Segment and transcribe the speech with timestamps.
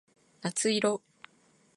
[0.41, 1.03] 夏色